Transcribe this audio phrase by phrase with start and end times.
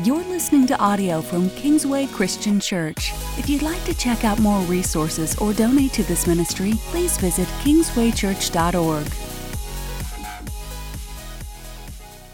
[0.00, 3.12] You're listening to audio from Kingsway Christian Church.
[3.36, 7.46] If you'd like to check out more resources or donate to this ministry, please visit
[7.60, 9.06] kingswaychurch.org.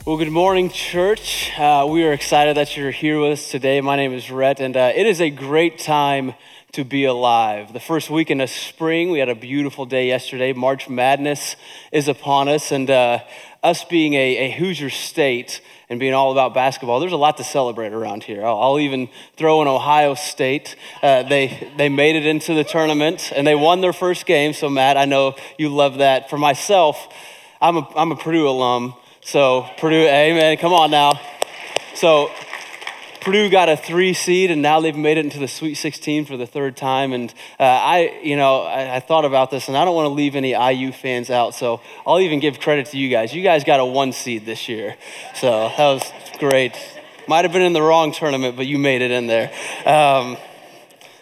[0.06, 1.50] Well, good morning, church.
[1.58, 3.80] Uh, we are excited that you're here with us today.
[3.80, 6.34] My name is Rhett, and uh, it is a great time
[6.72, 7.72] to be alive.
[7.72, 10.52] The first weekend of spring, we had a beautiful day yesterday.
[10.52, 11.56] March Madness
[11.90, 13.18] is upon us, and uh,
[13.68, 15.60] us being a, a, Hoosier state
[15.90, 18.44] and being all about basketball, there's a lot to celebrate around here.
[18.44, 20.74] I'll, I'll even throw in Ohio State.
[21.02, 24.54] Uh, they, they made it into the tournament, and they won their first game.
[24.54, 26.30] So, Matt, I know you love that.
[26.30, 27.08] For myself,
[27.60, 28.94] I'm a, I'm a Purdue alum.
[29.20, 31.20] So, Purdue, amen, come on now.
[31.94, 32.30] So,
[33.28, 36.38] Purdue got a three seed, and now they've made it into the Sweet 16 for
[36.38, 37.12] the third time.
[37.12, 37.28] And
[37.60, 40.34] uh, I, you know, I, I, thought about this, and I don't want to leave
[40.34, 43.34] any IU fans out, so I'll even give credit to you guys.
[43.34, 44.96] You guys got a one seed this year,
[45.34, 46.72] so that was great.
[47.28, 49.52] Might have been in the wrong tournament, but you made it in there.
[49.84, 50.38] Um,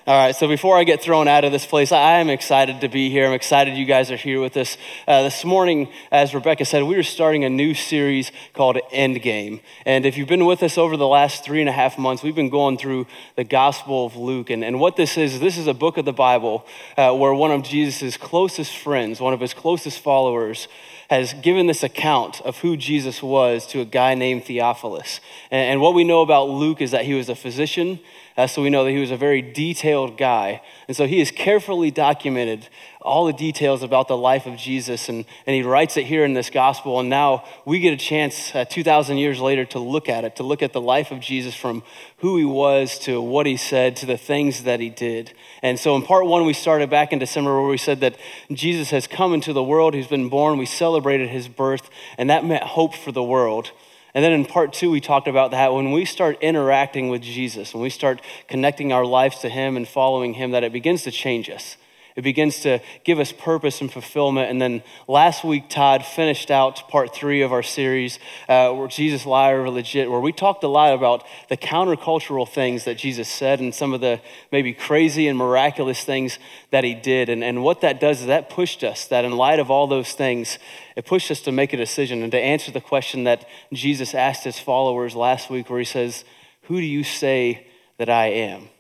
[0.07, 2.89] all right, so before I get thrown out of this place, I am excited to
[2.89, 3.27] be here.
[3.27, 4.77] I'm excited you guys are here with us.
[5.09, 9.63] Uh, this morning, as Rebecca said, we are starting a new series called Endgame.
[9.85, 12.37] And if you've been with us over the last three and a half months, we've
[12.37, 14.49] been going through the Gospel of Luke.
[14.49, 16.65] And, and what this is, this is a book of the Bible
[16.97, 20.69] uh, where one of Jesus' closest friends, one of his closest followers,
[21.11, 25.21] has given this account of who Jesus was to a guy named Theophilus.
[25.51, 27.99] And, and what we know about Luke is that he was a physician
[28.37, 30.61] uh, so we know that he was a very detailed guy.
[30.89, 32.69] And so he has carefully documented
[33.01, 36.35] all the details about the life of Jesus, and, and he writes it here in
[36.35, 36.99] this gospel.
[36.99, 40.43] And now we get a chance, uh, 2,000 years later, to look at it, to
[40.43, 41.83] look at the life of Jesus from
[42.19, 45.33] who he was to what he said to the things that he did.
[45.63, 48.17] And so in part one, we started back in December where we said that
[48.53, 52.45] Jesus has come into the world, he's been born, we celebrated his birth, and that
[52.45, 53.71] meant hope for the world.
[54.17, 57.75] And then in part two, we talked about that when we start interacting with Jesus,
[57.75, 61.11] when we start connecting our lives to Him and following Him, that it begins to
[61.11, 61.77] change us.
[62.17, 64.51] It begins to give us purpose and fulfillment.
[64.51, 68.19] And then last week, Todd finished out part three of our series,
[68.49, 72.85] uh, where Jesus, liar, or legit, where we talked a lot about the countercultural things
[72.87, 74.19] that Jesus said and some of the
[74.51, 76.39] maybe crazy and miraculous things
[76.71, 77.29] that he did.
[77.29, 80.13] And, and what that does is that pushed us, that in light of all those
[80.13, 80.59] things,
[80.97, 84.45] it pushed us to make a decision and to answer the question that Jesus asked
[84.45, 86.25] his followers last week, where he says,
[86.63, 87.67] Who do you say
[87.99, 88.71] that I am?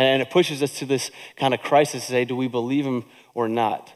[0.00, 3.04] And it pushes us to this kind of crisis to say, do we believe him
[3.34, 3.92] or not?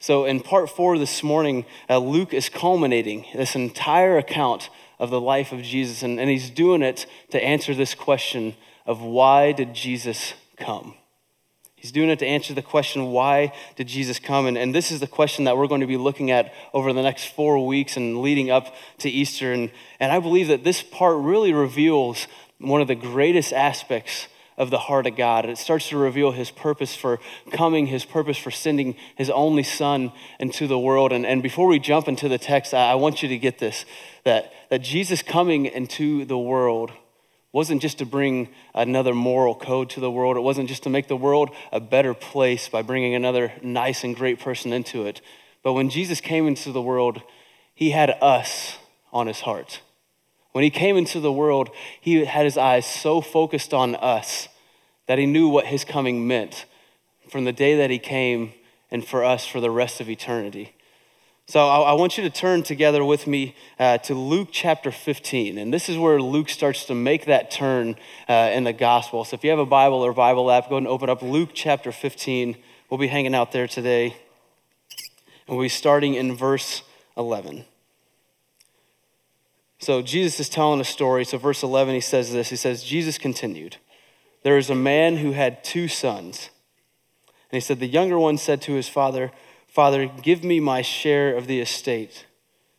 [0.00, 5.20] So, in part four this morning, uh, Luke is culminating this entire account of the
[5.20, 8.54] life of Jesus, and, and he's doing it to answer this question
[8.84, 10.94] of why did Jesus come?
[11.76, 14.46] He's doing it to answer the question, why did Jesus come?
[14.46, 17.02] And, and this is the question that we're going to be looking at over the
[17.02, 19.52] next four weeks and leading up to Easter.
[19.52, 19.70] And,
[20.00, 22.26] and I believe that this part really reveals
[22.58, 24.26] one of the greatest aspects
[24.56, 25.44] of the heart of God.
[25.44, 27.20] It starts to reveal his purpose for
[27.52, 31.12] coming, his purpose for sending his only son into the world.
[31.12, 33.84] And, and before we jump into the text, I, I want you to get this
[34.24, 36.92] that, that Jesus coming into the world
[37.54, 41.06] wasn't just to bring another moral code to the world, it wasn't just to make
[41.06, 45.20] the world a better place by bringing another nice and great person into it.
[45.62, 47.22] But when Jesus came into the world,
[47.72, 48.76] he had us
[49.12, 49.80] on his heart.
[50.54, 51.70] When he came into the world,
[52.00, 54.46] he had his eyes so focused on us
[55.08, 56.64] that he knew what his coming meant
[57.28, 58.52] from the day that he came
[58.88, 60.72] and for us for the rest of eternity.
[61.46, 65.58] So I, want you to turn together with me uh, to Luke chapter 15.
[65.58, 67.96] And this is where Luke starts to make that turn
[68.28, 69.24] uh, in the gospel.
[69.24, 71.50] So if you have a Bible or Bible app, go ahead and open up Luke
[71.52, 72.56] chapter 15.
[72.88, 74.16] We'll be hanging out there today.
[75.48, 76.82] And we'll be starting in verse
[77.16, 77.64] 11.
[79.78, 81.24] So Jesus is telling a story.
[81.24, 83.76] So, verse 11, he says this He says, Jesus continued,
[84.42, 86.50] There is a man who had two sons.
[87.50, 89.30] And he said, The younger one said to his father,
[89.68, 92.26] Father, give me my share of the estate.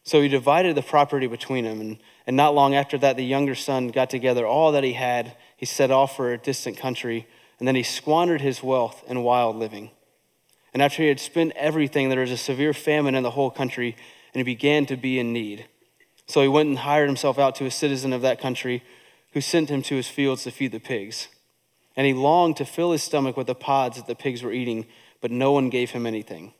[0.03, 1.81] So he divided the property between them.
[1.81, 1.97] And,
[2.27, 5.35] and not long after that, the younger son got together all that he had.
[5.57, 7.27] He set off for a distant country,
[7.59, 9.91] and then he squandered his wealth in wild living.
[10.73, 13.95] And after he had spent everything, there was a severe famine in the whole country,
[14.33, 15.65] and he began to be in need.
[16.27, 18.83] So he went and hired himself out to a citizen of that country
[19.33, 21.27] who sent him to his fields to feed the pigs.
[21.95, 24.85] And he longed to fill his stomach with the pods that the pigs were eating,
[25.21, 26.53] but no one gave him anything.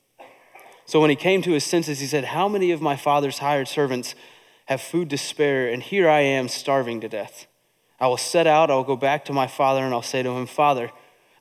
[0.86, 3.68] So when he came to his senses, he said, How many of my father's hired
[3.68, 4.14] servants
[4.66, 7.48] have food to spare, and here I am starving to death?
[8.00, 10.32] I will set out, I will go back to my father, and I'll say to
[10.32, 10.92] him, Father,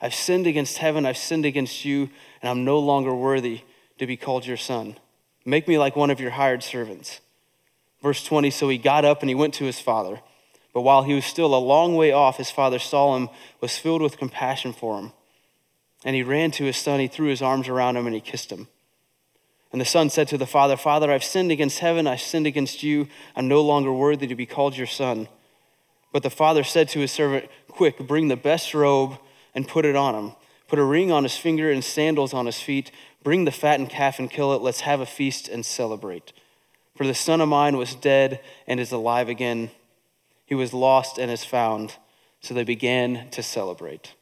[0.01, 2.11] I've sinned against heaven, I've sinned against you,
[2.41, 3.63] and I'm no longer worthy
[3.99, 4.99] to be called your son.
[5.45, 7.21] Make me like one of your hired servants.
[8.05, 10.21] Verse 20 So he got up and he went to his father.
[10.75, 13.31] But while he was still a long way off, his father saw him,
[13.63, 15.13] was filled with compassion for him.
[16.05, 18.53] And he ran to his son, he threw his arms around him, and he kissed
[18.53, 18.69] him.
[19.73, 22.83] And the son said to the father, Father, I've sinned against heaven, I've sinned against
[22.83, 23.09] you.
[23.35, 25.27] I'm no longer worthy to be called your son.
[26.13, 29.17] But the father said to his servant, Quick, bring the best robe
[29.55, 30.33] and put it on him.
[30.69, 32.91] Put a ring on his finger and sandals on his feet.
[33.23, 34.61] Bring the fattened calf and kill it.
[34.61, 36.35] Let's have a feast and celebrate.
[36.97, 39.71] For the son of mine was dead and is alive again.
[40.47, 41.97] He was lost and is found.
[42.41, 44.15] So they began to celebrate.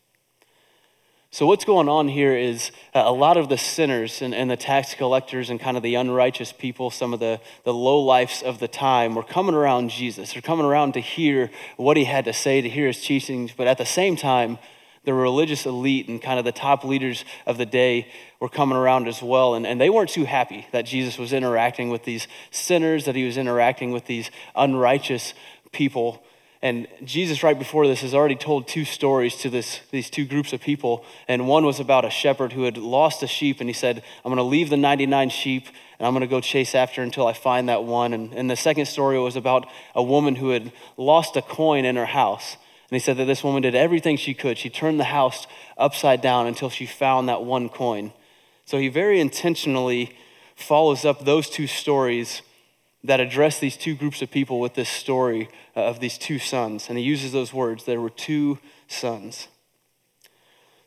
[1.35, 4.57] So, what's going on here is uh, a lot of the sinners and, and, the
[4.57, 8.59] tax collectors and kind of the unrighteous people, some of the, the low lifes of
[8.59, 10.35] the time, were coming around Jesus.
[10.35, 13.67] They're coming around to hear what he had to say, to hear his teachings, but
[13.67, 14.59] at the same time,
[15.05, 18.09] the religious elite and kind of the top leaders of the day
[18.41, 19.55] were coming around as well.
[19.55, 23.25] And, and they weren't too happy that Jesus was interacting with these sinners, that he
[23.25, 25.35] was interacting with these unrighteous
[25.73, 26.23] people.
[26.65, 30.53] And Jesus, right before this, has already told two stories to this, these two groups
[30.53, 31.05] of people.
[31.27, 34.29] And one was about a shepherd who had lost a sheep, and he said, I'm
[34.29, 35.67] going to leave the 99 sheep,
[35.99, 38.13] and I'm going to go chase after until I find that one.
[38.13, 39.67] And, and the second story was about
[39.97, 42.57] a woman who had lost a coin in her house.
[42.93, 44.59] And he said that this woman did everything she could.
[44.59, 45.47] She turned the house
[45.79, 48.13] upside down until she found that one coin.
[48.67, 50.15] So he very intentionally
[50.55, 52.43] follows up those two stories
[53.03, 56.91] that address these two groups of people with this story of these two sons.
[56.91, 58.59] And he uses those words there were two
[58.89, 59.49] sons.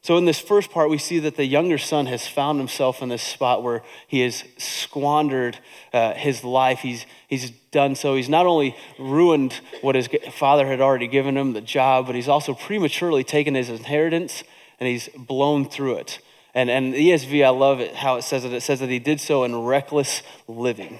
[0.06, 3.10] So, in this first part, we see that the younger son has found himself in
[3.10, 5.58] this spot where he has squandered
[5.94, 6.82] uh, his life.
[6.82, 8.16] He's, he's done so.
[8.16, 12.28] He's not only ruined what his father had already given him, the job, but he's
[12.28, 14.44] also prematurely taken his inheritance
[14.80, 16.20] and he's blown through it.
[16.54, 18.54] And, and ESV, I love it how it says it.
[18.54, 21.00] It says that he did so in reckless living.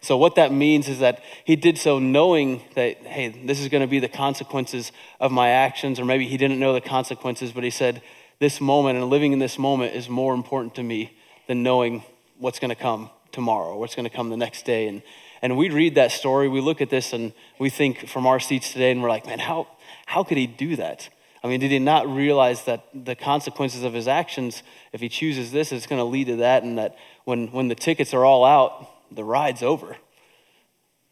[0.00, 3.80] So, what that means is that he did so knowing that, hey, this is going
[3.80, 7.64] to be the consequences of my actions, or maybe he didn't know the consequences, but
[7.64, 8.00] he said,
[8.38, 11.16] this moment and living in this moment is more important to me
[11.46, 12.02] than knowing
[12.38, 14.86] what's going to come tomorrow, what's going to come the next day.
[14.86, 15.02] And,
[15.42, 18.72] and we read that story, we look at this, and we think from our seats
[18.72, 19.68] today, and we're like, man, how,
[20.06, 21.08] how could he do that?
[21.42, 25.52] I mean, did he not realize that the consequences of his actions, if he chooses
[25.52, 28.44] this, it's going to lead to that, and that when, when the tickets are all
[28.44, 29.96] out, the ride's over.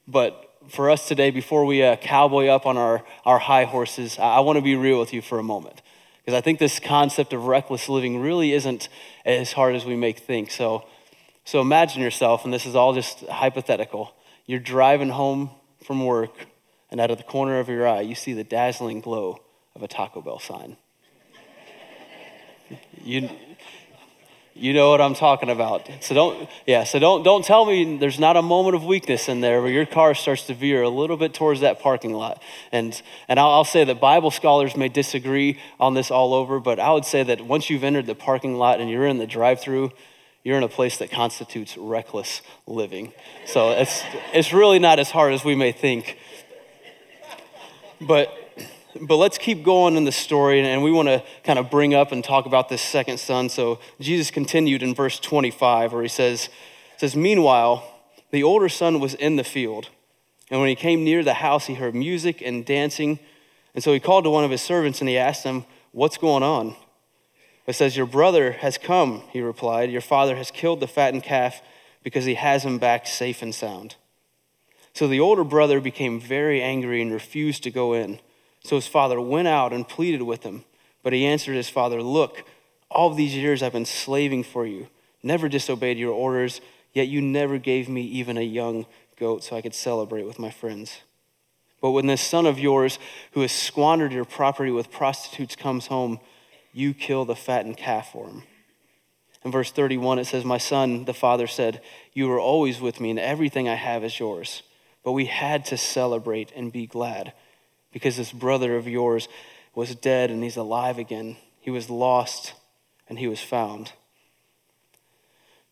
[0.08, 4.36] But for us today, before we uh, cowboy up on our, our high horses, I,
[4.36, 5.82] I want to be real with you for a moment.
[6.24, 8.88] Because I think this concept of reckless living really isn't
[9.24, 10.50] as hard as we make think.
[10.50, 10.86] So,
[11.44, 14.14] so imagine yourself, and this is all just hypothetical.
[14.46, 15.50] You're driving home
[15.84, 16.46] from work,
[16.90, 19.40] and out of the corner of your eye, you see the dazzling glow
[19.74, 20.76] of a Taco Bell sign.
[23.04, 23.28] you,
[24.62, 25.90] you know what I'm talking about.
[25.98, 29.40] So don't, yeah, so don't, don't tell me there's not a moment of weakness in
[29.40, 32.40] there where your car starts to veer a little bit towards that parking lot.
[32.70, 36.78] And, and I'll, I'll say that Bible scholars may disagree on this all over, but
[36.78, 39.60] I would say that once you've entered the parking lot and you're in the drive
[39.60, 39.90] through,
[40.44, 43.12] you're in a place that constitutes reckless living.
[43.46, 46.18] So it's, it's really not as hard as we may think.
[48.00, 48.32] But
[49.00, 52.12] but let's keep going in the story, and we want to kind of bring up
[52.12, 53.48] and talk about this second son.
[53.48, 56.48] So Jesus continued in verse 25, where he says,
[56.98, 57.88] says, Meanwhile,
[58.30, 59.88] the older son was in the field,
[60.50, 63.18] and when he came near the house, he heard music and dancing.
[63.74, 66.42] And so he called to one of his servants and he asked him, What's going
[66.42, 66.76] on?
[67.66, 69.90] It says, Your brother has come, he replied.
[69.90, 71.62] Your father has killed the fattened calf
[72.02, 73.96] because he has him back safe and sound.
[74.92, 78.20] So the older brother became very angry and refused to go in.
[78.64, 80.64] So his father went out and pleaded with him.
[81.02, 82.44] But he answered his father, Look,
[82.90, 84.88] all these years I've been slaving for you,
[85.22, 86.60] never disobeyed your orders,
[86.92, 88.86] yet you never gave me even a young
[89.18, 91.00] goat so I could celebrate with my friends.
[91.80, 92.98] But when this son of yours,
[93.32, 96.20] who has squandered your property with prostitutes, comes home,
[96.72, 98.44] you kill the fattened calf for him.
[99.44, 101.80] In verse 31, it says, My son, the father said,
[102.12, 104.62] You are always with me, and everything I have is yours.
[105.02, 107.32] But we had to celebrate and be glad
[107.92, 109.28] because this brother of yours
[109.74, 111.36] was dead and he's alive again.
[111.60, 112.54] He was lost
[113.08, 113.92] and he was found.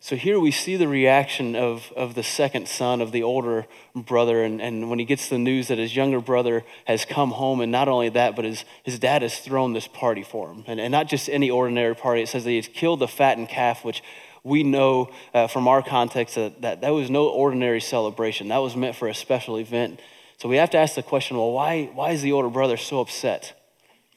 [0.03, 4.43] So here we see the reaction of, of the second son of the older brother.
[4.43, 7.71] And, and when he gets the news that his younger brother has come home, and
[7.71, 10.65] not only that, but his, his dad has thrown this party for him.
[10.67, 12.23] And, and not just any ordinary party.
[12.23, 14.03] It says that he's killed the fattened calf, which
[14.43, 18.49] we know uh, from our context that, that that was no ordinary celebration.
[18.49, 20.01] That was meant for a special event.
[20.41, 23.01] So we have to ask the question well, why, why is the older brother so
[23.01, 23.55] upset?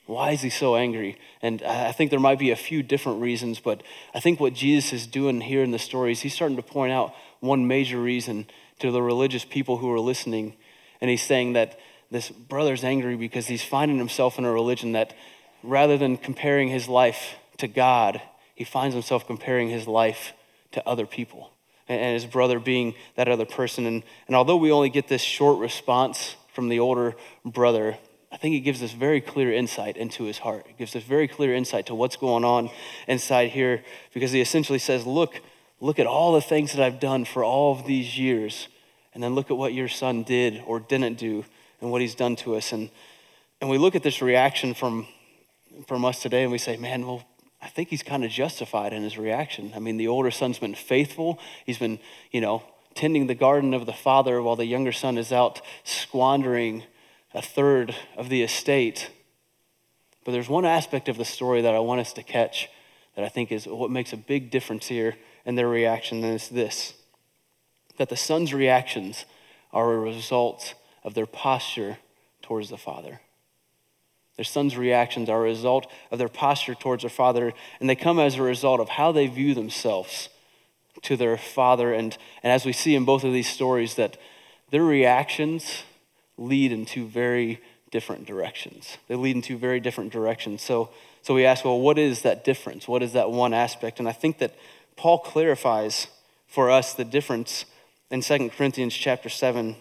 [0.05, 1.17] Why is he so angry?
[1.41, 4.93] And I think there might be a few different reasons, but I think what Jesus
[4.93, 8.47] is doing here in the story is he's starting to point out one major reason
[8.79, 10.55] to the religious people who are listening.
[11.01, 11.77] And he's saying that,
[12.11, 15.15] this brother's angry because he's finding himself in a religion that
[15.63, 18.21] rather than comparing his life to God,
[18.53, 20.33] he finds himself comparing his life
[20.73, 21.53] to other people
[21.87, 23.85] and his brother being that other person.
[23.85, 27.97] And, and although we only get this short response from the older brother,
[28.31, 30.65] I think it gives us very clear insight into his heart.
[30.67, 32.71] It gives us very clear insight to what's going on
[33.07, 35.39] inside here because he essentially says, Look,
[35.79, 38.69] look at all the things that I've done for all of these years,
[39.13, 41.45] and then look at what your son did or didn't do
[41.79, 42.71] and what he's done to us.
[42.71, 42.89] And,
[43.61, 45.07] and we look at this reaction from,
[45.87, 47.23] from us today and we say, Man, well,
[47.63, 49.71] I think he's kind of justified in his reaction.
[49.73, 51.39] I mean, the older son's been faithful.
[51.65, 51.99] He's been,
[52.31, 56.83] you know, tending the garden of the father while the younger son is out squandering
[57.33, 59.09] a third of the estate.
[60.25, 62.69] But there's one aspect of the story that I want us to catch
[63.15, 65.15] that I think is what makes a big difference here
[65.45, 66.93] in their reaction, and it's this
[67.97, 69.25] that the son's reactions
[69.71, 71.99] are a result of their posture
[72.41, 73.21] towards the father.
[74.35, 78.19] Their son's reactions are a result of their posture towards their father, and they come
[78.19, 80.29] as a result of how they view themselves
[81.03, 81.93] to their father.
[81.93, 84.17] And, and as we see in both of these stories, that
[84.71, 85.83] their reactions
[86.37, 87.61] lead in two very
[87.91, 88.97] different directions.
[89.07, 90.63] They lead in two very different directions.
[90.63, 90.89] So,
[91.21, 92.87] so we ask, well, what is that difference?
[92.87, 93.99] What is that one aspect?
[93.99, 94.55] And I think that
[94.95, 96.07] Paul clarifies
[96.47, 97.65] for us the difference
[98.09, 99.75] in 2 Corinthians chapter 7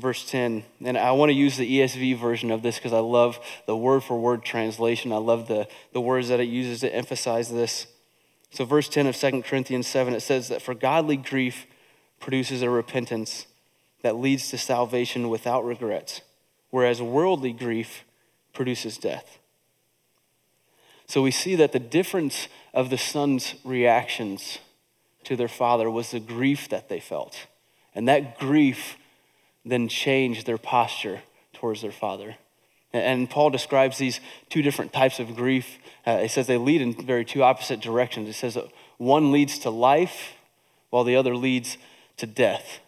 [0.00, 0.64] verse 10.
[0.84, 4.02] And I want to use the ESV version of this because I love the word
[4.02, 5.12] for word translation.
[5.12, 7.86] I love the, the words that it uses to emphasize this.
[8.50, 11.66] So, verse 10 of 2 Corinthians 7, it says that for godly grief
[12.18, 13.46] produces a repentance
[14.02, 16.22] that leads to salvation without regrets,
[16.70, 18.04] whereas worldly grief
[18.54, 19.38] produces death.
[21.06, 24.58] So, we see that the difference of the son's reactions
[25.24, 27.46] to their father was the grief that they felt.
[27.94, 28.96] And that grief
[29.64, 31.20] then change their posture
[31.52, 32.36] towards their father.
[32.92, 35.78] And Paul describes these two different types of grief.
[36.06, 38.26] Uh, he says they lead in very two opposite directions.
[38.26, 38.64] He says that
[38.96, 40.32] one leads to life,
[40.90, 41.76] while the other leads
[42.16, 42.80] to death.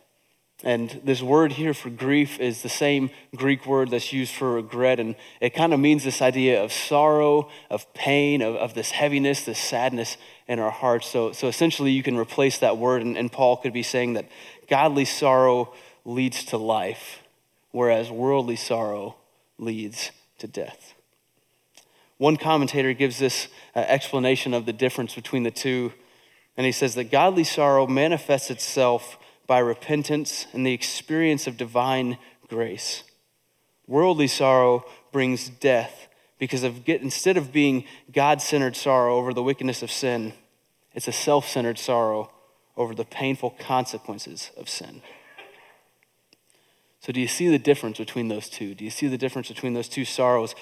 [0.62, 5.00] And this word here for grief is the same Greek word that's used for regret.
[5.00, 9.44] And it kind of means this idea of sorrow, of pain, of, of this heaviness,
[9.44, 11.06] this sadness in our hearts.
[11.06, 14.26] So, so essentially, you can replace that word, and, and Paul could be saying that
[14.68, 15.72] godly sorrow
[16.10, 17.22] leads to life,
[17.70, 19.16] whereas worldly sorrow
[19.58, 20.94] leads to death.
[22.18, 25.92] One commentator gives this uh, explanation of the difference between the two,
[26.56, 32.18] and he says that godly sorrow manifests itself by repentance and the experience of divine
[32.48, 33.04] grace.
[33.86, 39.42] Worldly sorrow brings death because of get, instead of being God centered sorrow over the
[39.42, 40.32] wickedness of sin,
[40.94, 42.30] it's a self centered sorrow
[42.76, 45.02] over the painful consequences of sin.
[47.10, 48.72] So, do you see the difference between those two?
[48.72, 50.54] Do you see the difference between those two sorrows?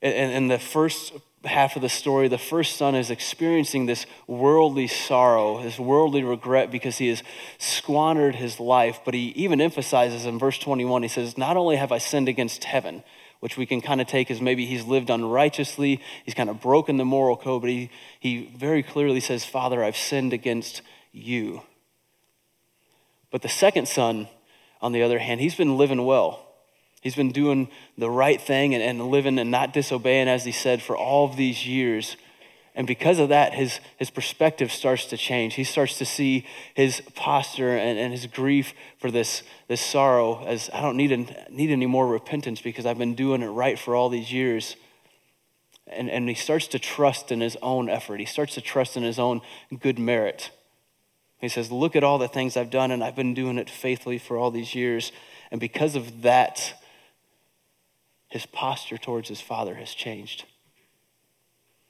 [0.00, 1.12] And in the first
[1.44, 6.70] half of the story, the first son is experiencing this worldly sorrow, this worldly regret
[6.70, 7.24] because he has
[7.58, 9.00] squandered his life.
[9.04, 12.62] But he even emphasizes in verse 21, he says, Not only have I sinned against
[12.62, 13.02] heaven,
[13.40, 16.96] which we can kind of take as maybe he's lived unrighteously, he's kind of broken
[16.96, 17.90] the moral code, but he,
[18.20, 20.80] he very clearly says, Father, I've sinned against
[21.10, 21.62] you.
[23.32, 24.28] But the second son,
[24.80, 26.46] on the other hand, he's been living well.
[27.00, 30.82] He's been doing the right thing and, and living and not disobeying, as he said,
[30.82, 32.16] for all of these years.
[32.74, 35.54] And because of that, his, his perspective starts to change.
[35.54, 40.70] He starts to see his posture and, and his grief for this, this sorrow as
[40.72, 41.10] I don't need,
[41.50, 44.76] need any more repentance because I've been doing it right for all these years.
[45.86, 49.02] And, and he starts to trust in his own effort, he starts to trust in
[49.02, 49.40] his own
[49.80, 50.50] good merit.
[51.40, 54.18] He says, Look at all the things I've done, and I've been doing it faithfully
[54.18, 55.12] for all these years.
[55.50, 56.74] And because of that,
[58.28, 60.44] his posture towards his father has changed.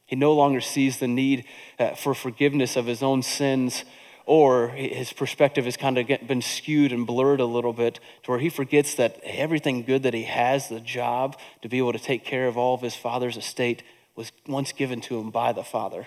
[0.06, 1.44] He no longer sees the need
[1.78, 3.84] uh, for forgiveness of his own sins,
[4.26, 8.40] or his perspective has kind of been skewed and blurred a little bit to where
[8.40, 12.24] he forgets that everything good that he has, the job to be able to take
[12.24, 13.82] care of all of his father's estate,
[14.16, 16.06] was once given to him by the father.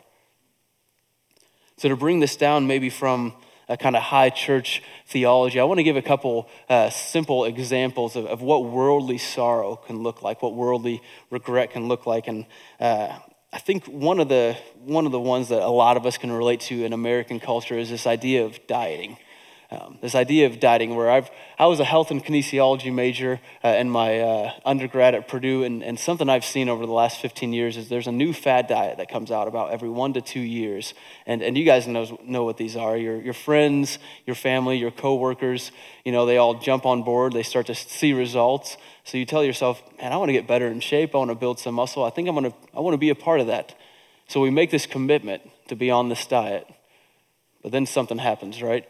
[1.77, 3.33] So, to bring this down maybe from
[3.69, 8.15] a kind of high church theology, I want to give a couple uh, simple examples
[8.15, 12.27] of, of, what worldly sorrow can look like, what worldly regret can look like.
[12.27, 12.45] And
[12.79, 13.17] uh,
[13.51, 16.31] I think one of, the, one of the ones that a lot of us can
[16.31, 19.17] relate to in American culture is this idea of dieting.
[19.73, 23.69] Um, this idea of dieting, where I've, I was a health and kinesiology major uh,
[23.69, 27.53] in my uh, undergrad at Purdue, and, and something I've seen over the last 15
[27.53, 30.41] years is there's a new fad diet that comes out about every one to two
[30.41, 30.93] years.
[31.25, 32.95] And, and you guys know, know what these are.
[32.95, 35.71] Your, your friends, your family, your coworkers,
[36.05, 38.77] you know, they all jump on board, they start to see results.
[39.05, 41.35] So you tell yourself, man, I want to get better in shape, I want to
[41.35, 43.75] build some muscle, I think I'm to, I want to be a part of that.
[44.27, 46.67] So we make this commitment to be on this diet.
[47.63, 48.87] But then something happens, right?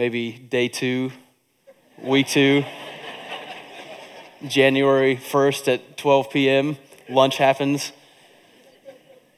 [0.00, 1.12] Maybe day two,
[2.02, 2.64] week two,
[4.48, 6.78] January 1st at 12 p.m.,
[7.10, 7.92] lunch happens.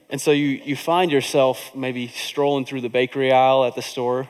[0.09, 4.29] And so you, you find yourself maybe strolling through the bakery aisle at the store,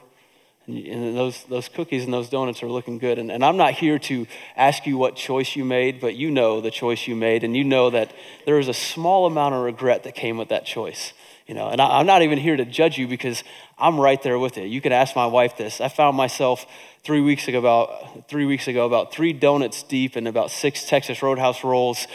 [0.66, 3.18] and, and those, those cookies and those donuts are looking good.
[3.18, 6.62] And, and I'm not here to ask you what choice you made, but you know
[6.62, 8.10] the choice you made, and you know that
[8.46, 11.12] there is a small amount of regret that came with that choice.
[11.46, 13.42] You know, and I, I'm not even here to judge you because
[13.78, 14.64] I'm right there with you.
[14.64, 15.80] You can ask my wife this.
[15.80, 16.66] I found myself
[17.02, 21.22] three weeks ago about three weeks ago about three donuts deep and about six Texas
[21.22, 22.06] Roadhouse rolls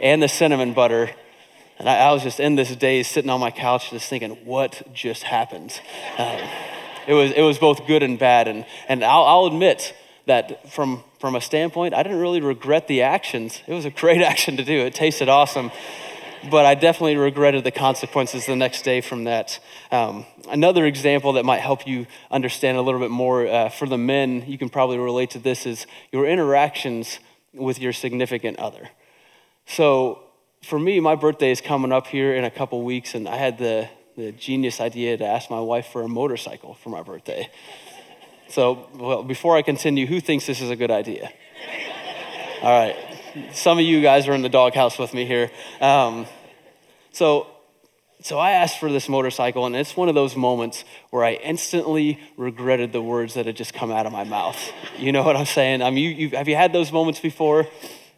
[0.00, 1.10] and the cinnamon butter.
[1.78, 4.82] And I, I was just in this daze sitting on my couch just thinking, what
[4.94, 5.78] just happened?
[6.16, 6.40] Um,
[7.06, 8.48] it, was, it was both good and bad.
[8.48, 9.94] And, and I'll, I'll admit
[10.26, 13.62] that from, from a standpoint, I didn't really regret the actions.
[13.66, 14.80] It was a great action to do.
[14.80, 15.70] It tasted awesome
[16.50, 19.58] but I definitely regretted the consequences the next day from that.
[19.90, 23.98] Um, another example that might help you understand a little bit more uh, for the
[23.98, 27.18] men, you can probably relate to this, is your interactions
[27.52, 28.90] with your significant other.
[29.66, 30.22] So,
[30.62, 33.58] for me, my birthday is coming up here in a couple weeks, and I had
[33.58, 37.48] the, the genius idea to ask my wife for a motorcycle for my birthday.
[38.48, 41.30] So, well, before I continue, who thinks this is a good idea?
[42.62, 42.96] All right.
[43.52, 45.50] Some of you guys are in the doghouse with me here.
[45.80, 46.26] Um,
[47.12, 47.46] so,
[48.22, 52.18] so I asked for this motorcycle, and it's one of those moments where I instantly
[52.36, 54.58] regretted the words that had just come out of my mouth.
[54.98, 55.82] You know what I'm saying?
[55.82, 57.66] I mean, you, have you had those moments before?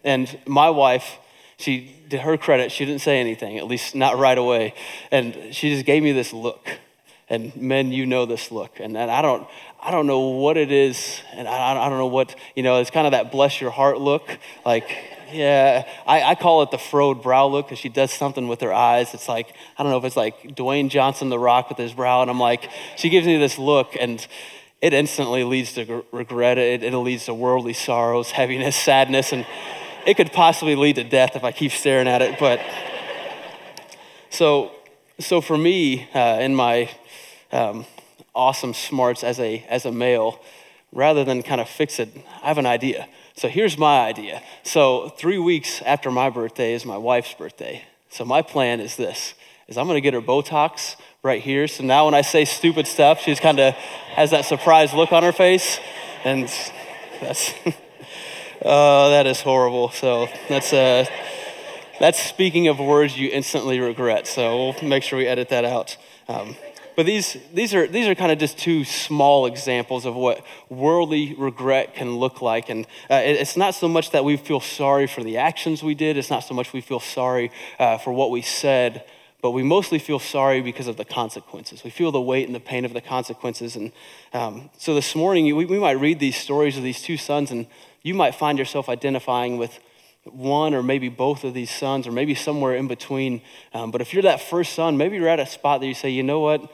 [0.04, 1.18] And my wife,
[1.56, 4.74] she, to her credit, she didn't say anything, at least not right away.
[5.10, 6.78] And she just gave me this look.
[7.30, 8.80] And men, you know this look.
[8.80, 9.46] And, and I, don't,
[9.82, 11.20] I don't know what it is.
[11.34, 14.00] And I, I don't know what, you know, it's kind of that bless your heart
[14.00, 14.38] look.
[14.64, 14.88] Like,
[15.30, 18.72] yeah, I, I call it the frowed brow look because she does something with her
[18.72, 19.12] eyes.
[19.12, 22.22] It's like, I don't know if it's like Dwayne Johnson, the rock with his brow.
[22.22, 23.94] And I'm like, she gives me this look.
[24.00, 24.26] And
[24.80, 26.56] it instantly leads to regret.
[26.56, 29.32] It, it leads to worldly sorrows, heaviness, sadness.
[29.32, 29.46] And
[30.06, 32.38] it could possibly lead to death if I keep staring at it.
[32.38, 32.60] But
[34.30, 34.72] so,
[35.18, 36.90] so for me, uh, in my
[37.52, 37.84] um,
[38.34, 40.40] awesome smarts as a, as a male,
[40.92, 42.08] rather than kind of fix it,
[42.42, 43.08] I have an idea.
[43.34, 44.42] So here's my idea.
[44.62, 47.84] So three weeks after my birthday is my wife's birthday.
[48.10, 49.34] So my plan is this,
[49.68, 51.68] is I'm gonna get her Botox right here.
[51.68, 55.22] So now when I say stupid stuff, she's kind of has that surprised look on
[55.22, 55.78] her face.
[56.24, 56.50] And
[57.20, 57.52] that's,
[58.64, 59.90] oh, that is horrible.
[59.90, 61.04] So that's, uh,
[62.00, 64.26] that's speaking of words you instantly regret.
[64.26, 65.96] So we'll make sure we edit that out.
[66.28, 66.56] Um,
[66.98, 71.32] but these, these are, these are kind of just two small examples of what worldly
[71.34, 72.68] regret can look like.
[72.68, 76.16] And uh, it's not so much that we feel sorry for the actions we did,
[76.16, 79.04] it's not so much we feel sorry uh, for what we said,
[79.40, 81.84] but we mostly feel sorry because of the consequences.
[81.84, 83.76] We feel the weight and the pain of the consequences.
[83.76, 83.92] And
[84.32, 87.68] um, so this morning, we, we might read these stories of these two sons, and
[88.02, 89.78] you might find yourself identifying with
[90.24, 93.40] one or maybe both of these sons, or maybe somewhere in between.
[93.72, 96.10] Um, but if you're that first son, maybe you're at a spot that you say,
[96.10, 96.68] you know what?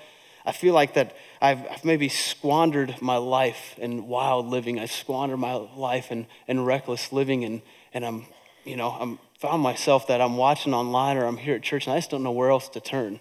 [0.45, 4.79] I feel like that I've, I've, maybe squandered my life in wild living.
[4.79, 8.27] I squandered my life in, in reckless living, and, and I'm,
[8.65, 11.95] you know, I'm found myself that I'm watching online or I'm here at church, and
[11.95, 13.21] I just don't know where else to turn.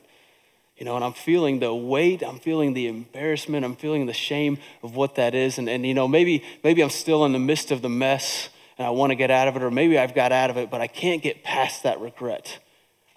[0.78, 4.58] You know, and I'm feeling the weight, I'm feeling the embarrassment, I'm feeling the shame
[4.82, 5.58] of what that is.
[5.58, 8.88] And, and you know, maybe, maybe I'm still in the midst of the mess and
[8.88, 10.82] I want to get out of it, or maybe I've got out of it, but
[10.82, 12.58] I can't get past that regret.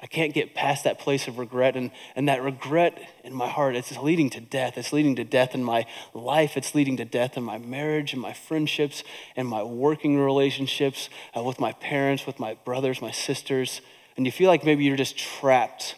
[0.07, 1.75] I can't get past that place of regret.
[1.75, 4.79] And, and that regret in my heart, it's leading to death.
[4.79, 6.57] It's leading to death in my life.
[6.57, 9.03] It's leading to death in my marriage and my friendships
[9.35, 13.81] and my working relationships uh, with my parents, with my brothers, my sisters.
[14.17, 15.97] And you feel like maybe you're just trapped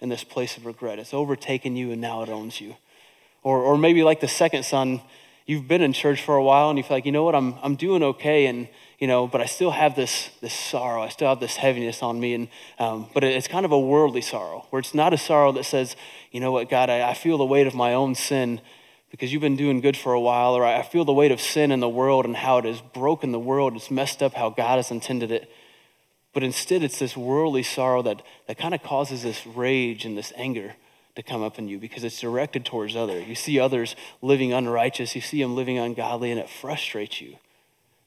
[0.00, 0.98] in this place of regret.
[0.98, 2.76] It's overtaken you and now it owns you.
[3.42, 5.02] Or, or maybe like the second son,
[5.44, 7.56] you've been in church for a while and you feel like, you know what, I'm,
[7.62, 8.46] I'm doing okay.
[8.46, 8.68] And
[9.00, 11.02] you know, but I still have this, this sorrow.
[11.02, 12.34] I still have this heaviness on me.
[12.34, 15.64] And, um, but it's kind of a worldly sorrow, where it's not a sorrow that
[15.64, 15.96] says,
[16.30, 18.60] you know what, God, I, I feel the weight of my own sin
[19.10, 21.72] because you've been doing good for a while, or I feel the weight of sin
[21.72, 24.76] in the world and how it has broken the world, it's messed up how God
[24.76, 25.50] has intended it.
[26.32, 30.32] But instead, it's this worldly sorrow that, that kind of causes this rage and this
[30.36, 30.76] anger.
[31.16, 33.26] to come up in you because it's directed towards others.
[33.26, 37.36] You see others living unrighteous, you see them living ungodly, and it frustrates you.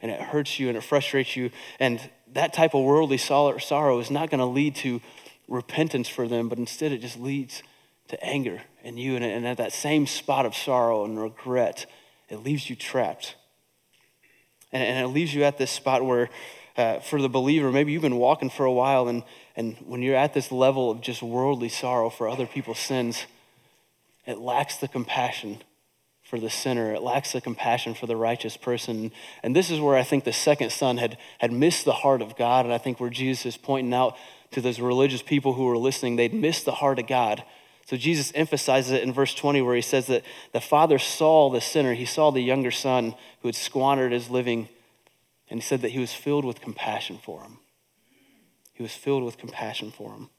[0.03, 1.49] And it hurts you and it frustrates you.
[1.79, 1.99] And
[2.33, 5.01] that type of worldly sorrow is not going to lead to
[5.47, 7.63] repentance for them, but instead it just leads
[8.09, 9.15] to anger in you.
[9.15, 11.85] And, at that same spot of sorrow and regret,
[12.27, 13.35] it leaves you trapped.
[14.73, 16.29] And, and it leaves you at this spot where,
[16.75, 19.23] uh, for the believer, maybe you've been walking for a while, and,
[19.55, 23.25] and when you're at this level of just worldly sorrow for other people's sins,
[24.25, 25.61] it lacks the compassion
[26.33, 26.95] for the sinner.
[26.95, 29.11] It lacks the compassion for the righteous person.
[29.43, 32.35] And this is where I think the second son had, had missed the heart of
[32.35, 32.65] God.
[32.65, 34.17] And I think where Jesus is pointing out
[34.49, 37.43] to those religious people who were listening, they'd missed the heart of God.
[37.85, 41.61] So Jesus emphasizes it in verse 20 where he says that the father saw the
[41.61, 44.69] sinner, he saw the younger son who had squandered his living,
[45.51, 47.59] and he said that he was filled with compassion for him.
[48.73, 50.31] He was filled with compassion for him.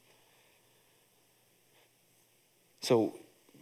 [2.81, 3.15] So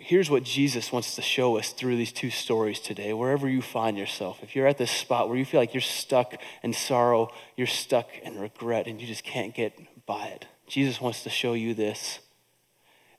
[0.03, 3.97] here's what Jesus wants to show us through these two stories today, wherever you find
[3.97, 4.43] yourself.
[4.43, 8.09] If you're at this spot where you feel like you're stuck in sorrow, you're stuck
[8.23, 12.19] in regret, and you just can't get by it, Jesus wants to show you this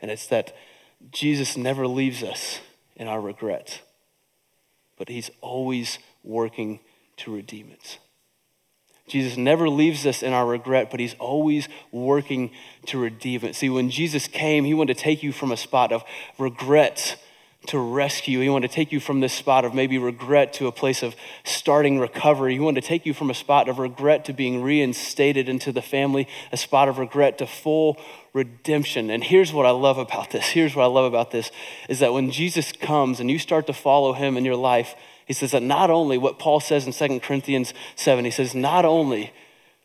[0.03, 0.53] and it's that
[1.11, 2.59] Jesus never leaves us
[2.97, 3.81] in our regret,
[4.97, 6.81] but he's always working
[7.17, 7.99] to redeem it.
[9.07, 12.51] Jesus never leaves us in our regret, but he's always working
[12.87, 13.55] to redeem it.
[13.55, 16.03] See, when Jesus came, he wanted to take you from a spot of
[16.37, 17.17] regret
[17.67, 18.39] to rescue.
[18.41, 21.15] He wanted to take you from this spot of maybe regret to a place of
[21.43, 22.53] starting recovery.
[22.53, 25.81] He wanted to take you from a spot of regret to being reinstated into the
[25.81, 27.97] family, a spot of regret to full
[28.33, 29.09] redemption.
[29.09, 30.47] And here's what I love about this.
[30.47, 31.51] Here's what I love about this
[31.87, 34.95] is that when Jesus comes and you start to follow him in your life,
[35.33, 38.85] he says that not only what Paul says in 2 Corinthians 7, he says, not
[38.85, 39.33] only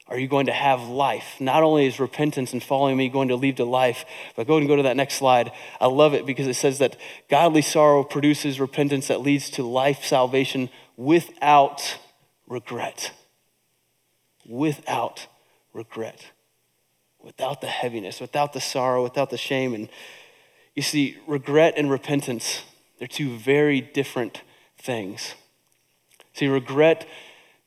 [0.06, 1.37] are you going to have life?
[1.40, 4.04] Not only is repentance and following me going to lead to life,
[4.37, 5.50] but go and go to that next slide.
[5.80, 6.96] I love it because it says that
[7.30, 11.98] godly sorrow produces repentance that leads to life salvation without
[12.46, 13.12] regret.
[14.46, 15.28] Without
[15.72, 16.26] regret.
[17.22, 19.74] Without the heaviness, without the sorrow, without the shame.
[19.74, 19.88] And
[20.74, 22.62] you see, regret and repentance,
[22.98, 24.42] they're two very different
[24.78, 25.34] things.
[26.34, 27.06] See, regret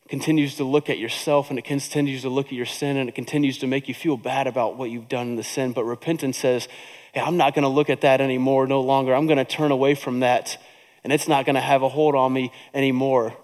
[0.08, 3.14] continues to look at yourself and it continues to look at your sin and it
[3.14, 5.72] continues to make you feel bad about what you've done in the sin.
[5.72, 6.68] But repentance says,
[7.12, 9.14] hey, I'm not going to look at that anymore, no longer.
[9.14, 10.58] I'm going to turn away from that
[11.04, 13.36] and it's not going to have a hold on me anymore.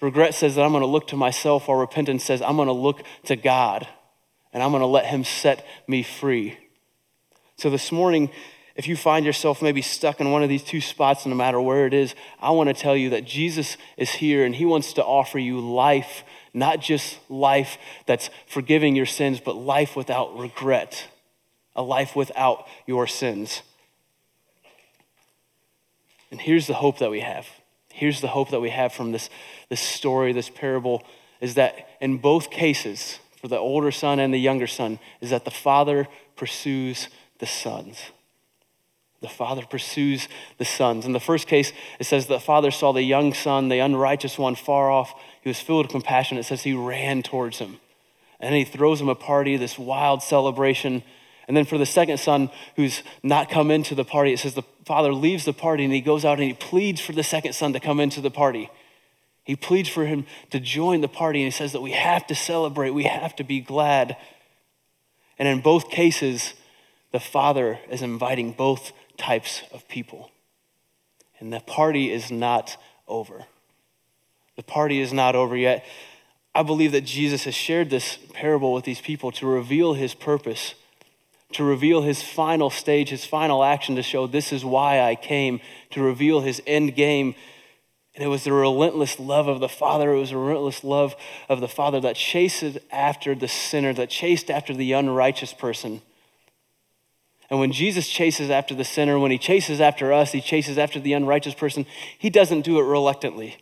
[0.00, 2.72] Regret says that I'm going to look to myself, or repentance says I'm going to
[2.72, 3.88] look to God
[4.52, 6.56] and I'm going to let Him set me free.
[7.56, 8.30] So this morning,
[8.78, 11.84] if you find yourself maybe stuck in one of these two spots, no matter where
[11.84, 15.04] it is, I want to tell you that Jesus is here and he wants to
[15.04, 16.22] offer you life,
[16.54, 21.08] not just life that's forgiving your sins, but life without regret,
[21.74, 23.62] a life without your sins.
[26.30, 27.48] And here's the hope that we have.
[27.92, 29.28] Here's the hope that we have from this,
[29.68, 31.02] this story, this parable,
[31.40, 35.44] is that in both cases, for the older son and the younger son, is that
[35.44, 37.08] the father pursues
[37.40, 38.12] the sons.
[39.20, 40.28] The father pursues
[40.58, 41.04] the sons.
[41.04, 44.54] In the first case, it says the father saw the young son, the unrighteous one,
[44.54, 45.12] far off.
[45.42, 46.38] He was filled with compassion.
[46.38, 47.78] It says he ran towards him.
[48.38, 51.02] And he throws him a party, this wild celebration.
[51.48, 54.62] And then for the second son who's not come into the party, it says the
[54.84, 57.72] father leaves the party and he goes out and he pleads for the second son
[57.72, 58.70] to come into the party.
[59.42, 62.34] He pleads for him to join the party and he says that we have to
[62.34, 64.16] celebrate, we have to be glad.
[65.38, 66.52] And in both cases,
[67.12, 70.30] the father is inviting both types of people.
[71.40, 72.76] And the party is not
[73.06, 73.44] over.
[74.56, 75.84] The party is not over yet.
[76.54, 80.74] I believe that Jesus has shared this parable with these people to reveal his purpose,
[81.52, 85.60] to reveal his final stage, his final action to show this is why I came,
[85.90, 87.34] to reveal his end game.
[88.14, 90.12] And it was the relentless love of the Father.
[90.12, 91.14] It was the relentless love
[91.48, 96.02] of the Father that chased after the sinner, that chased after the unrighteous person.
[97.50, 101.00] And when Jesus chases after the sinner, when he chases after us, he chases after
[101.00, 101.86] the unrighteous person,
[102.18, 103.56] he doesn't do it reluctantly.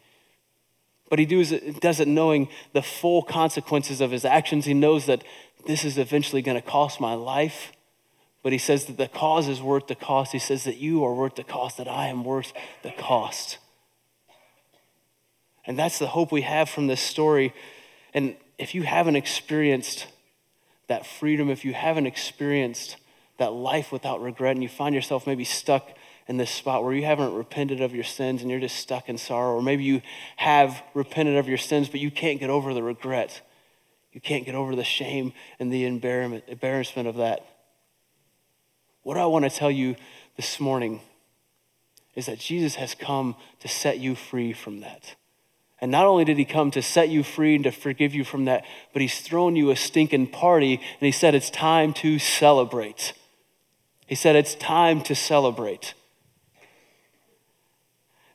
[1.08, 4.64] But he does it, knowing the full consequences of his actions.
[4.64, 5.22] He knows that
[5.64, 7.72] this is eventually going to cost my life.
[8.42, 10.32] But he says that the cause is worth the cost.
[10.32, 13.58] He says that you are worth the cost, that I am worth the cost.
[15.64, 17.54] And that's the hope we have from this story.
[18.12, 20.08] And if you haven't experienced
[20.88, 22.96] that freedom, if you haven't experienced
[23.38, 25.90] that life without regret, and you find yourself maybe stuck
[26.28, 29.18] in this spot where you haven't repented of your sins and you're just stuck in
[29.18, 30.02] sorrow, or maybe you
[30.36, 33.42] have repented of your sins, but you can't get over the regret.
[34.12, 37.46] You can't get over the shame and the embarrassment of that.
[39.02, 39.94] What I want to tell you
[40.36, 41.00] this morning
[42.14, 45.14] is that Jesus has come to set you free from that.
[45.78, 48.46] And not only did he come to set you free and to forgive you from
[48.46, 53.12] that, but he's thrown you a stinking party and he said it's time to celebrate.
[54.06, 55.94] He said it's time to celebrate.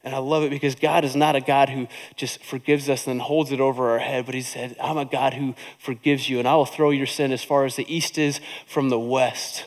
[0.03, 3.19] And I love it because God is not a God who just forgives us and
[3.19, 6.39] then holds it over our head, but He said, I'm a God who forgives you,
[6.39, 9.65] and I will throw your sin as far as the east is from the west.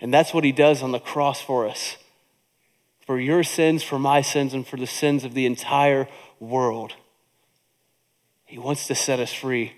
[0.00, 1.96] And that's what He does on the cross for us
[3.06, 6.94] for your sins, for my sins, and for the sins of the entire world.
[8.44, 9.72] He wants to set us free,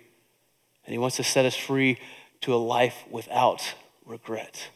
[0.85, 1.99] and He wants to set us free
[2.43, 4.69] to a life without regret.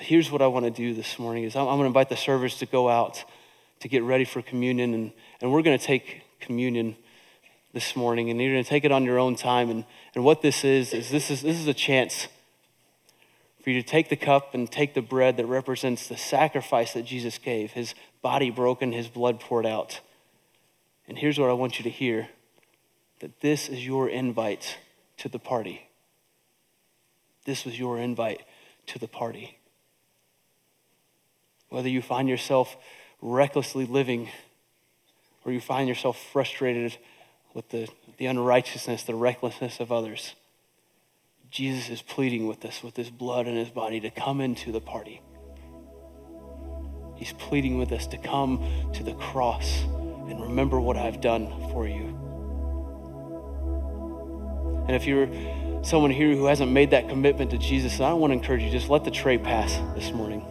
[0.00, 2.08] So here's what I want to do this morning is I'm, I'm going to invite
[2.08, 3.22] the servers to go out
[3.80, 6.96] to get ready for communion, and, and we're going to take communion
[7.74, 9.68] this morning, and you're going to take it on your own time.
[9.68, 9.84] And,
[10.14, 12.28] and what this is, is this is this is a chance
[13.62, 17.04] for you to take the cup and take the bread that represents the sacrifice that
[17.04, 20.00] Jesus gave, his body broken, his blood poured out.
[21.08, 22.28] And here's what I want you to hear
[23.18, 24.78] that this is your invite
[25.18, 25.88] to the party.
[27.44, 28.40] This was your invite
[28.86, 29.58] to the party.
[31.70, 32.76] Whether you find yourself
[33.22, 34.28] recklessly living
[35.44, 36.96] or you find yourself frustrated
[37.54, 40.34] with the, the unrighteousness, the recklessness of others,
[41.50, 44.80] Jesus is pleading with us with his blood and his body to come into the
[44.80, 45.20] party.
[47.16, 51.86] He's pleading with us to come to the cross and remember what I've done for
[51.86, 52.16] you.
[54.86, 55.28] And if you're
[55.84, 58.88] someone here who hasn't made that commitment to Jesus, I want to encourage you just
[58.88, 60.44] let the tray pass this morning.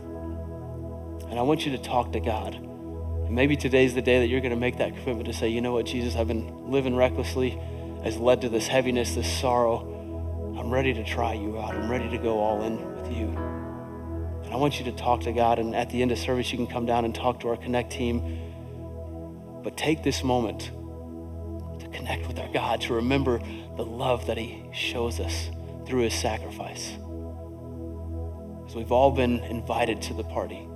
[1.40, 2.56] I want you to talk to God.
[2.56, 5.62] And maybe today's the day that you're going to make that commitment to say, you
[5.62, 7.58] know what, Jesus, I've been living recklessly,
[8.04, 10.56] has led to this heaviness, this sorrow.
[10.60, 11.76] I'm ready to try you out.
[11.76, 13.28] I'm ready to go all in with you.
[14.44, 15.60] And I want you to talk to God.
[15.60, 17.90] And at the end of service, you can come down and talk to our Connect
[17.90, 19.62] team.
[19.64, 20.72] But take this moment
[21.80, 23.40] to connect with our God, to remember
[23.78, 25.52] the love that He shows us
[25.86, 26.98] through His sacrifice.
[28.58, 30.68] Because we've all been invited to the party.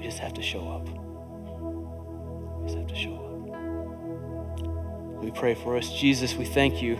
[0.00, 0.88] We just have to show up.
[2.58, 3.16] We just have to show
[5.12, 5.22] up.
[5.22, 5.92] Me pray for us.
[5.92, 6.96] Jesus, we thank you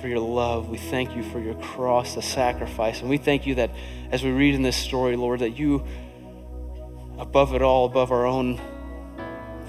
[0.00, 0.68] for your love.
[0.70, 3.00] We thank you for your cross, the sacrifice.
[3.00, 3.70] And we thank you that
[4.10, 5.86] as we read in this story, Lord, that you,
[7.16, 8.60] above it all, above our own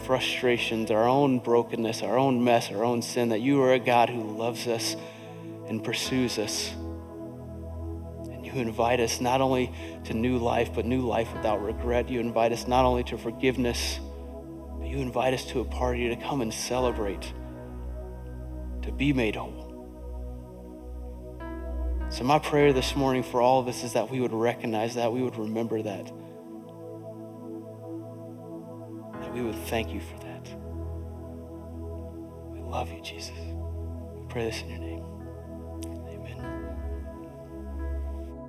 [0.05, 4.09] frustrations, our own brokenness, our own mess, our own sin, that you are a God
[4.09, 4.95] who loves us
[5.67, 6.73] and pursues us
[8.55, 9.71] you invite us not only
[10.05, 12.09] to new life, but new life without regret.
[12.09, 13.99] You invite us not only to forgiveness,
[14.79, 17.33] but you invite us to a party to come and celebrate,
[18.81, 19.63] to be made whole.
[22.09, 25.11] So, my prayer this morning for all of us is that we would recognize that,
[25.11, 26.05] we would remember that,
[29.21, 30.47] that we would thank you for that.
[32.53, 33.35] We love you, Jesus.
[34.15, 35.12] We pray this in your name.